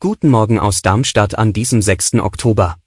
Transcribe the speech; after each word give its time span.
Guten 0.00 0.28
Morgen 0.28 0.58
aus 0.58 0.82
Darmstadt 0.82 1.38
an 1.38 1.54
diesem 1.54 1.80
6. 1.80 2.14
Oktober. 2.16 2.78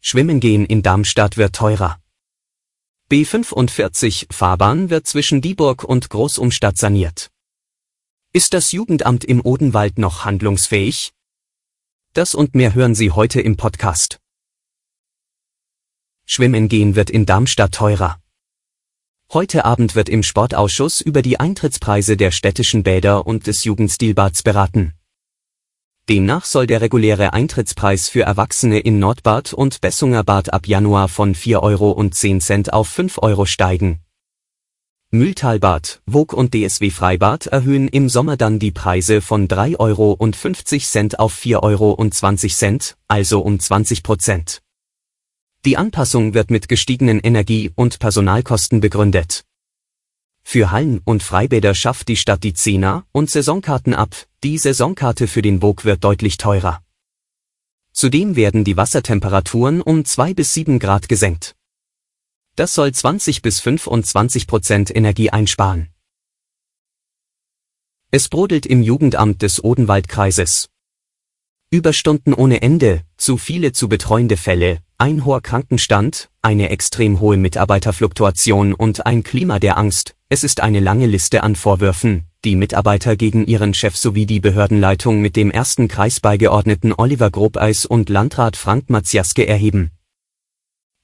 Schwimmen 0.00 0.40
gehen 0.40 0.64
in 0.64 0.82
Darmstadt 0.82 1.36
wird 1.36 1.54
teurer. 1.54 2.00
B45 3.10 4.32
Fahrbahn 4.32 4.88
wird 4.88 5.06
zwischen 5.06 5.42
Dieburg 5.42 5.84
und 5.84 6.08
Großumstadt 6.08 6.78
saniert. 6.78 7.30
Ist 8.32 8.54
das 8.54 8.72
Jugendamt 8.72 9.22
im 9.22 9.44
Odenwald 9.44 9.98
noch 9.98 10.24
handlungsfähig? 10.24 11.12
Das 12.14 12.34
und 12.34 12.54
mehr 12.54 12.72
hören 12.72 12.94
Sie 12.94 13.10
heute 13.10 13.42
im 13.42 13.58
Podcast. 13.58 14.18
Schwimmen 16.24 16.68
gehen 16.68 16.96
wird 16.96 17.10
in 17.10 17.26
Darmstadt 17.26 17.74
teurer. 17.74 18.21
Heute 19.34 19.64
Abend 19.64 19.94
wird 19.94 20.10
im 20.10 20.22
Sportausschuss 20.22 21.00
über 21.00 21.22
die 21.22 21.40
Eintrittspreise 21.40 22.18
der 22.18 22.32
städtischen 22.32 22.82
Bäder 22.82 23.26
und 23.26 23.46
des 23.46 23.64
Jugendstilbads 23.64 24.42
beraten. 24.42 24.92
Demnach 26.06 26.44
soll 26.44 26.66
der 26.66 26.82
reguläre 26.82 27.32
Eintrittspreis 27.32 28.10
für 28.10 28.24
Erwachsene 28.24 28.80
in 28.80 28.98
Nordbad 28.98 29.54
und 29.54 29.80
Bessunger 29.80 30.22
Bad 30.22 30.52
ab 30.52 30.66
Januar 30.66 31.08
von 31.08 31.34
4,10 31.34 31.62
Euro 31.62 32.76
auf 32.76 32.88
5 32.88 33.18
Euro 33.22 33.46
steigen. 33.46 34.00
Mühltalbad, 35.10 36.02
Wog 36.04 36.34
und 36.34 36.52
DSW 36.52 36.90
Freibad 36.90 37.46
erhöhen 37.46 37.88
im 37.88 38.10
Sommer 38.10 38.36
dann 38.36 38.58
die 38.58 38.70
Preise 38.70 39.22
von 39.22 39.48
3,50 39.48 39.78
Euro 39.78 40.12
auf 41.18 41.38
4,20 41.38 41.62
Euro, 41.62 41.96
also 43.08 43.40
um 43.40 43.58
20 43.58 44.02
Prozent. 44.02 44.60
Die 45.64 45.76
Anpassung 45.76 46.34
wird 46.34 46.50
mit 46.50 46.68
gestiegenen 46.68 47.20
Energie- 47.20 47.70
und 47.76 48.00
Personalkosten 48.00 48.80
begründet. 48.80 49.44
Für 50.42 50.72
Hallen 50.72 51.00
und 51.04 51.22
Freibäder 51.22 51.76
schafft 51.76 52.08
die 52.08 52.16
Stadt 52.16 52.42
die 52.42 52.52
Zehner- 52.52 53.06
und 53.12 53.30
Saisonkarten 53.30 53.94
ab, 53.94 54.26
die 54.42 54.58
Saisonkarte 54.58 55.28
für 55.28 55.40
den 55.40 55.60
Bog 55.60 55.84
wird 55.84 56.02
deutlich 56.02 56.36
teurer. 56.36 56.82
Zudem 57.92 58.34
werden 58.34 58.64
die 58.64 58.76
Wassertemperaturen 58.76 59.82
um 59.82 60.04
2 60.04 60.34
bis 60.34 60.52
7 60.52 60.80
Grad 60.80 61.08
gesenkt. 61.08 61.54
Das 62.56 62.74
soll 62.74 62.90
20 62.90 63.40
bis 63.40 63.60
25 63.60 64.48
Prozent 64.48 64.94
Energie 64.94 65.30
einsparen. 65.30 65.90
Es 68.10 68.28
brodelt 68.28 68.66
im 68.66 68.82
Jugendamt 68.82 69.42
des 69.42 69.62
Odenwaldkreises. 69.62 70.70
Überstunden 71.70 72.34
ohne 72.34 72.62
Ende, 72.62 73.04
zu 73.16 73.38
viele 73.38 73.72
zu 73.72 73.88
betreuende 73.88 74.36
Fälle, 74.36 74.82
ein 75.02 75.24
hoher 75.24 75.40
Krankenstand, 75.40 76.30
eine 76.42 76.70
extrem 76.70 77.18
hohe 77.18 77.36
Mitarbeiterfluktuation 77.36 78.72
und 78.72 79.04
ein 79.04 79.24
Klima 79.24 79.58
der 79.58 79.76
Angst, 79.76 80.14
es 80.28 80.44
ist 80.44 80.60
eine 80.60 80.78
lange 80.78 81.06
Liste 81.06 81.42
an 81.42 81.56
Vorwürfen, 81.56 82.28
die 82.44 82.54
Mitarbeiter 82.54 83.16
gegen 83.16 83.44
ihren 83.44 83.74
Chef 83.74 83.96
sowie 83.96 84.26
die 84.26 84.38
Behördenleitung 84.38 85.20
mit 85.20 85.34
dem 85.34 85.50
ersten 85.50 85.88
Kreisbeigeordneten 85.88 86.94
Oliver 86.96 87.32
Grobeis 87.32 87.84
und 87.84 88.10
Landrat 88.10 88.56
Frank 88.56 88.90
Maciaske 88.90 89.44
erheben. 89.44 89.90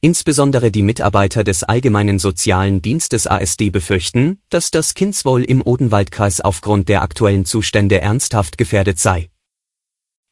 Insbesondere 0.01 0.71
die 0.71 0.83
Mitarbeiter 0.83 1.43
des 1.43 1.65
Allgemeinen 1.65 2.21
Sozialen 2.21 2.81
Dienstes 2.81 3.27
ASD 3.27 3.71
befürchten, 3.71 4.39
dass 4.49 4.71
das 4.71 4.95
Kindswohl 4.95 5.43
im 5.43 5.61
Odenwaldkreis 5.61 6.41
aufgrund 6.41 6.89
der 6.89 7.03
aktuellen 7.03 7.47
Zustände 7.47 8.01
ernsthaft 8.01 8.59
gefährdet 8.59 9.01
sei. 9.01 9.29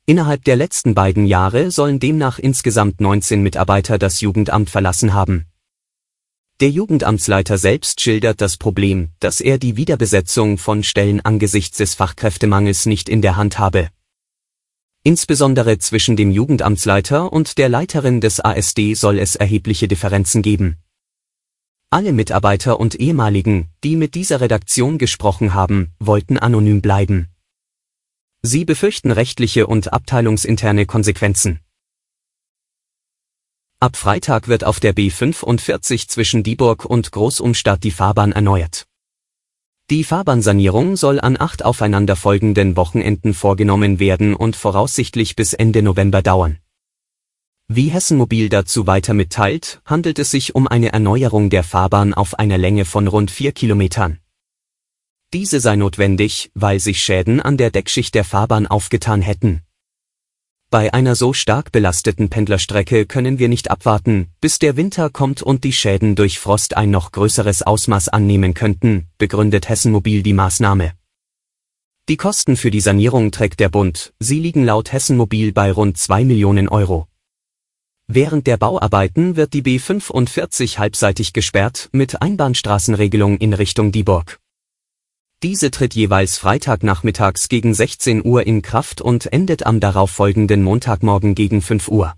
Innerhalb 0.09 0.45
der 0.45 0.55
letzten 0.55 0.95
beiden 0.95 1.27
Jahre 1.27 1.73
sollen 1.73 1.99
demnach 1.99 2.39
insgesamt 2.39 3.01
19 3.01 3.43
Mitarbeiter 3.43 3.99
das 3.99 4.21
Jugendamt 4.21 4.71
verlassen 4.71 5.15
haben. 5.15 5.47
Der 6.61 6.71
Jugendamtsleiter 6.71 7.59
selbst 7.59 8.01
schildert 8.01 8.41
das 8.41 8.57
Problem, 8.57 9.11
dass 9.19 9.41
er 9.41 9.59
die 9.59 9.77
Wiederbesetzung 9.77 10.59
von 10.59 10.85
Stellen 10.85 11.21
angesichts 11.23 11.79
des 11.79 11.95
Fachkräftemangels 11.95 12.87
nicht 12.87 13.09
in 13.09 13.21
der 13.21 13.37
Hand 13.37 13.59
habe. 13.59 13.89
Insbesondere 15.03 15.79
zwischen 15.79 16.17
dem 16.17 16.31
Jugendamtsleiter 16.31 17.33
und 17.33 17.59
der 17.59 17.69
Leiterin 17.69 18.21
des 18.21 18.39
ASD 18.39 18.95
soll 18.95 19.19
es 19.19 19.35
erhebliche 19.35 19.89
Differenzen 19.89 20.41
geben. 20.41 20.77
Alle 21.91 22.13
Mitarbeiter 22.13 22.79
und 22.79 22.95
ehemaligen, 22.95 23.71
die 23.83 23.97
mit 23.97 24.15
dieser 24.15 24.41
Redaktion 24.41 24.99
gesprochen 24.99 25.53
haben, 25.53 25.95
wollten 25.99 26.39
anonym 26.39 26.81
bleiben. 26.81 27.29
Sie 28.47 28.65
befürchten 28.65 29.11
rechtliche 29.11 29.67
und 29.67 29.93
abteilungsinterne 29.93 30.87
Konsequenzen. 30.87 31.59
Ab 33.81 33.97
Freitag 33.97 34.47
wird 34.47 34.63
auf 34.63 34.79
der 34.79 34.95
B45 34.95 36.07
zwischen 36.07 36.45
Dieburg 36.45 36.85
und 36.85 37.11
Großumstadt 37.11 37.83
die 37.83 37.91
Fahrbahn 37.91 38.31
erneuert. 38.31 38.87
Die 39.91 40.05
Fahrbahnsanierung 40.05 40.95
soll 40.95 41.19
an 41.19 41.37
acht 41.37 41.65
aufeinanderfolgenden 41.65 42.77
Wochenenden 42.77 43.35
vorgenommen 43.35 43.99
werden 43.99 44.37
und 44.37 44.55
voraussichtlich 44.55 45.35
bis 45.35 45.53
Ende 45.53 45.83
November 45.83 46.23
dauern. 46.23 46.59
Wie 47.67 47.89
Hessen 47.89 48.17
Mobil 48.17 48.49
dazu 48.49 48.87
weiter 48.87 49.13
mitteilt, 49.13 49.81
handelt 49.85 50.21
es 50.21 50.31
sich 50.31 50.55
um 50.55 50.69
eine 50.69 50.93
Erneuerung 50.93 51.51
der 51.51 51.65
Fahrbahn 51.65 52.15
auf 52.15 52.39
einer 52.39 52.59
Länge 52.59 52.85
von 52.85 53.09
rund 53.09 53.33
vier 53.33 53.51
Kilometern. 53.51 54.21
Diese 55.33 55.59
sei 55.61 55.77
notwendig, 55.77 56.51
weil 56.55 56.79
sich 56.79 57.03
Schäden 57.03 57.41
an 57.41 57.57
der 57.57 57.71
Deckschicht 57.71 58.15
der 58.15 58.25
Fahrbahn 58.25 58.67
aufgetan 58.67 59.23
hätten. 59.23 59.63
Bei 60.71 60.93
einer 60.93 61.15
so 61.15 61.33
stark 61.33 61.73
belasteten 61.73 62.29
Pendlerstrecke 62.29 63.07
können 63.07 63.39
wir 63.39 63.49
nicht 63.49 63.71
abwarten, 63.71 64.29
bis 64.41 64.59
der 64.59 64.77
Winter 64.77 65.11
kommt 65.11 65.43
und 65.43 65.65
die 65.65 65.73
Schäden 65.73 66.17
durch 66.17 66.39
Frost 66.39 66.77
ein 66.77 66.91
noch 66.91 67.13
größeres 67.13 67.63
Ausmaß 67.63 68.09
annehmen 68.09 68.55
könnten, 68.55 69.07
begründet 69.19 69.69
Hessen 69.69 69.93
Mobil 69.93 70.23
die 70.23 70.33
Maßnahme. 70.33 70.93
Die 72.09 72.17
Kosten 72.17 72.57
für 72.57 72.71
die 72.71 72.81
Sanierung 72.81 73.33
trägt 73.33 73.59
der 73.59 73.69
Bund, 73.69 74.13
sie 74.21 74.39
liegen 74.39 74.65
laut 74.65 74.93
Hessen 74.93 75.17
Mobil 75.17 75.53
bei 75.53 75.73
rund 75.73 75.99
2 75.99 76.25
Millionen 76.25 76.69
Euro. 76.69 77.09
Während 78.07 78.47
der 78.47 78.57
Bauarbeiten 78.57 79.35
wird 79.35 79.55
die 79.55 79.63
B45 79.63 80.79
halbseitig 80.79 81.33
gesperrt 81.33 81.89
mit 81.91 82.23
Einbahnstraßenregelung 82.23 83.39
in 83.39 83.53
Richtung 83.53 83.91
Dieburg. 83.91 84.39
Diese 85.47 85.71
tritt 85.71 85.95
jeweils 85.95 86.39
Freitagnachmittags 86.39 87.49
gegen 87.49 87.73
16 87.73 88.27
Uhr 88.27 88.45
in 88.49 88.63
Kraft 88.63 89.01
und 89.01 89.33
endet 89.33 89.65
am 89.65 89.79
darauffolgenden 89.79 90.65
Montagmorgen 90.65 91.37
gegen 91.37 91.63
5 91.63 91.87
Uhr. 91.87 92.15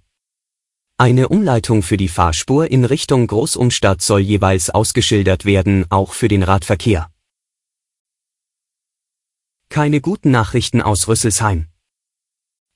Eine 0.96 1.28
Umleitung 1.28 1.82
für 1.82 1.98
die 1.98 2.08
Fahrspur 2.08 2.70
in 2.70 2.86
Richtung 2.86 3.26
Großumstadt 3.26 4.00
soll 4.00 4.20
jeweils 4.20 4.70
ausgeschildert 4.70 5.44
werden, 5.44 5.84
auch 5.90 6.14
für 6.14 6.28
den 6.28 6.42
Radverkehr. 6.42 7.10
Keine 9.68 10.00
guten 10.00 10.30
Nachrichten 10.30 10.80
aus 10.80 11.06
Rüsselsheim. 11.06 11.66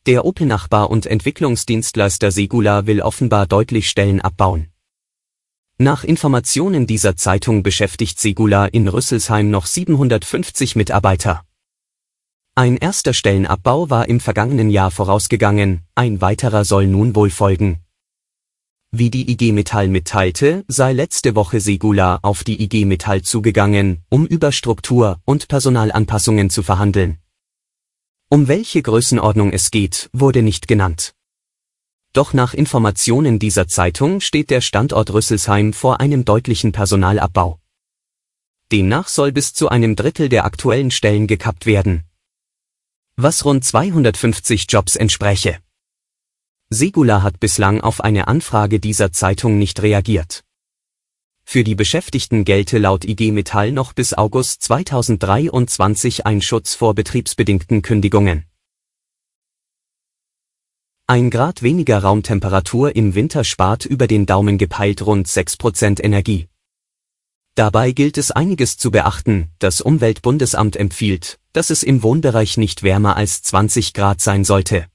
Der 0.04 0.26
Opel-Nachbar 0.26 0.90
und 0.90 1.06
Entwicklungsdienstleister 1.06 2.30
Segula 2.30 2.84
will 2.84 3.00
offenbar 3.00 3.46
deutlich 3.46 3.88
Stellen 3.88 4.20
abbauen. 4.20 4.71
Nach 5.82 6.04
Informationen 6.04 6.86
dieser 6.86 7.16
Zeitung 7.16 7.64
beschäftigt 7.64 8.20
Segula 8.20 8.66
in 8.66 8.86
Rüsselsheim 8.86 9.50
noch 9.50 9.66
750 9.66 10.76
Mitarbeiter. 10.76 11.44
Ein 12.54 12.76
erster 12.76 13.12
Stellenabbau 13.12 13.90
war 13.90 14.08
im 14.08 14.20
vergangenen 14.20 14.70
Jahr 14.70 14.92
vorausgegangen, 14.92 15.80
ein 15.96 16.20
weiterer 16.20 16.64
soll 16.64 16.86
nun 16.86 17.16
wohl 17.16 17.30
folgen. 17.30 17.80
Wie 18.92 19.10
die 19.10 19.28
IG 19.28 19.50
Metall 19.50 19.88
mitteilte, 19.88 20.64
sei 20.68 20.92
letzte 20.92 21.34
Woche 21.34 21.58
Segula 21.58 22.20
auf 22.22 22.44
die 22.44 22.62
IG 22.62 22.84
Metall 22.84 23.22
zugegangen, 23.22 24.04
um 24.08 24.24
über 24.24 24.52
Struktur- 24.52 25.18
und 25.24 25.48
Personalanpassungen 25.48 26.48
zu 26.48 26.62
verhandeln. 26.62 27.18
Um 28.28 28.46
welche 28.46 28.82
Größenordnung 28.82 29.52
es 29.52 29.72
geht, 29.72 30.10
wurde 30.12 30.42
nicht 30.42 30.68
genannt. 30.68 31.16
Doch 32.12 32.34
nach 32.34 32.52
Informationen 32.52 33.38
dieser 33.38 33.68
Zeitung 33.68 34.20
steht 34.20 34.50
der 34.50 34.60
Standort 34.60 35.12
Rüsselsheim 35.12 35.72
vor 35.72 36.00
einem 36.00 36.26
deutlichen 36.26 36.70
Personalabbau. 36.72 37.58
Demnach 38.70 39.08
soll 39.08 39.32
bis 39.32 39.54
zu 39.54 39.70
einem 39.70 39.96
Drittel 39.96 40.28
der 40.28 40.44
aktuellen 40.44 40.90
Stellen 40.90 41.26
gekappt 41.26 41.64
werden. 41.64 42.04
Was 43.16 43.44
rund 43.44 43.64
250 43.64 44.66
Jobs 44.68 44.96
entspräche. 44.96 45.58
Segula 46.68 47.22
hat 47.22 47.40
bislang 47.40 47.80
auf 47.80 48.02
eine 48.02 48.28
Anfrage 48.28 48.80
dieser 48.80 49.12
Zeitung 49.12 49.58
nicht 49.58 49.82
reagiert. 49.82 50.44
Für 51.44 51.64
die 51.64 51.74
Beschäftigten 51.74 52.44
gelte 52.44 52.78
laut 52.78 53.04
IG 53.04 53.32
Metall 53.32 53.72
noch 53.72 53.92
bis 53.92 54.14
August 54.14 54.62
2023 54.62 56.24
ein 56.24 56.40
Schutz 56.40 56.74
vor 56.74 56.94
betriebsbedingten 56.94 57.82
Kündigungen. 57.82 58.46
Ein 61.12 61.28
Grad 61.28 61.62
weniger 61.62 61.98
Raumtemperatur 61.98 62.96
im 62.96 63.14
Winter 63.14 63.44
spart 63.44 63.84
über 63.84 64.06
den 64.06 64.24
Daumen 64.24 64.56
gepeilt 64.56 65.04
rund 65.04 65.28
6% 65.28 66.02
Energie. 66.02 66.48
Dabei 67.54 67.92
gilt 67.92 68.16
es 68.16 68.30
einiges 68.30 68.78
zu 68.78 68.90
beachten, 68.90 69.50
das 69.58 69.82
Umweltbundesamt 69.82 70.74
empfiehlt, 70.74 71.38
dass 71.52 71.68
es 71.68 71.82
im 71.82 72.02
Wohnbereich 72.02 72.56
nicht 72.56 72.82
wärmer 72.82 73.14
als 73.14 73.42
20 73.42 73.92
Grad 73.92 74.22
sein 74.22 74.42
sollte. 74.44 74.86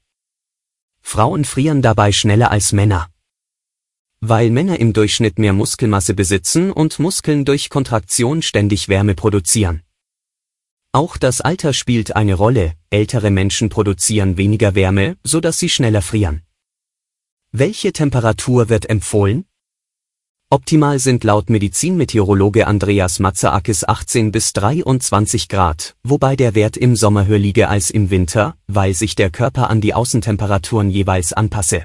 Frauen 1.03 1.45
frieren 1.45 1.83
dabei 1.83 2.11
schneller 2.11 2.49
als 2.49 2.71
Männer. 2.71 3.11
Weil 4.19 4.49
Männer 4.49 4.79
im 4.79 4.93
Durchschnitt 4.93 5.37
mehr 5.37 5.53
Muskelmasse 5.53 6.15
besitzen 6.15 6.71
und 6.71 6.97
Muskeln 6.97 7.45
durch 7.45 7.69
Kontraktion 7.69 8.41
ständig 8.41 8.89
Wärme 8.89 9.13
produzieren. 9.13 9.83
Auch 10.97 11.17
das 11.17 11.41
Alter 11.41 11.73
spielt 11.73 12.15
eine 12.15 12.33
Rolle, 12.33 12.73
ältere 12.89 13.29
Menschen 13.29 13.69
produzieren 13.69 14.35
weniger 14.35 14.73
Wärme, 14.73 15.15
so 15.23 15.39
dass 15.39 15.59
sie 15.59 15.69
schneller 15.69 16.01
frieren. 16.01 16.41
Welche 17.51 17.93
Temperatur 17.93 18.69
wird 18.69 18.89
empfohlen? 18.89 19.45
Optimal 20.49 20.97
sind 20.97 21.23
laut 21.23 21.51
Medizinmeteorologe 21.51 22.65
Andreas 22.65 23.19
Matzaakis 23.19 23.83
18 23.83 24.31
bis 24.31 24.53
23 24.53 25.49
Grad, 25.49 25.95
wobei 26.01 26.35
der 26.35 26.55
Wert 26.55 26.77
im 26.77 26.95
Sommer 26.95 27.27
höher 27.27 27.37
liege 27.37 27.69
als 27.69 27.91
im 27.91 28.09
Winter, 28.09 28.57
weil 28.65 28.95
sich 28.95 29.13
der 29.13 29.29
Körper 29.29 29.69
an 29.69 29.81
die 29.81 29.93
Außentemperaturen 29.93 30.89
jeweils 30.89 31.31
anpasse. 31.31 31.83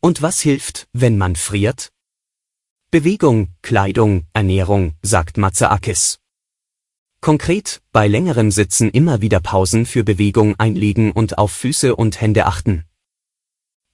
Und 0.00 0.22
was 0.22 0.40
hilft, 0.40 0.88
wenn 0.94 1.18
man 1.18 1.36
friert? 1.36 1.90
Bewegung, 2.90 3.48
Kleidung, 3.60 4.24
Ernährung, 4.32 4.94
sagt 5.02 5.36
Matzeakis. 5.36 6.19
Konkret, 7.22 7.82
bei 7.92 8.08
längerem 8.08 8.50
Sitzen 8.50 8.88
immer 8.88 9.20
wieder 9.20 9.40
Pausen 9.40 9.84
für 9.84 10.04
Bewegung 10.04 10.54
einlegen 10.58 11.12
und 11.12 11.36
auf 11.36 11.52
Füße 11.52 11.94
und 11.94 12.18
Hände 12.18 12.46
achten. 12.46 12.84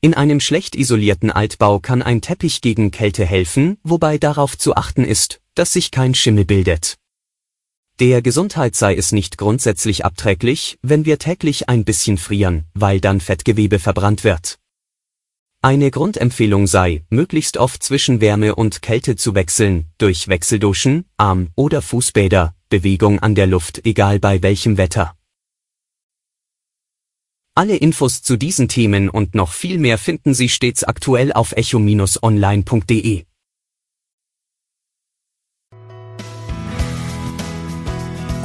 In 0.01 0.15
einem 0.15 0.39
schlecht 0.39 0.77
isolierten 0.77 1.33
Altbau 1.33 1.81
kann 1.81 2.03
ein 2.03 2.21
Teppich 2.21 2.61
gegen 2.61 2.93
Kälte 2.93 3.27
helfen, 3.27 3.79
wobei 3.83 4.19
darauf 4.19 4.57
zu 4.57 4.77
achten 4.77 5.05
ist, 5.05 5.41
dass 5.57 5.73
sich 5.73 5.91
kein 5.91 6.15
Schimmel 6.15 6.45
bildet. 6.45 6.99
Der 7.99 8.23
Gesundheit 8.23 8.77
sei 8.77 8.95
es 8.95 9.11
nicht 9.11 9.39
grundsätzlich 9.39 10.05
abträglich, 10.05 10.79
wenn 10.83 11.05
wir 11.05 11.19
täglich 11.19 11.69
ein 11.69 11.85
bisschen 11.85 12.19
frieren, 12.19 12.67
weil 12.75 13.01
dann 13.01 13.21
Fettgewebe 13.21 13.81
verbrannt 13.81 14.23
wird. 14.23 14.59
Eine 15.63 15.91
Grundempfehlung 15.91 16.67
sei, 16.67 17.05
möglichst 17.11 17.57
oft 17.57 17.83
zwischen 17.83 18.21
Wärme 18.21 18.55
und 18.55 18.83
Kälte 18.83 19.17
zu 19.17 19.35
wechseln, 19.35 19.87
durch 19.99 20.29
Wechselduschen, 20.29 21.07
Arm- 21.17 21.49
oder 21.57 21.83
Fußbäder, 21.83 22.55
Bewegung 22.69 23.19
an 23.19 23.35
der 23.35 23.47
Luft 23.47 23.85
egal 23.85 24.21
bei 24.21 24.43
welchem 24.43 24.77
Wetter. 24.77 25.17
Alle 27.55 27.77
Infos 27.77 28.23
zu 28.23 28.37
diesen 28.37 28.69
Themen 28.69 29.09
und 29.09 29.35
noch 29.35 29.53
viel 29.53 29.79
mehr 29.79 29.99
finden 29.99 30.35
Sie 30.35 30.51
stets 30.51 30.85
aktuell 30.85 31.33
auf 31.33 31.53
echo-online.de. 31.53 33.25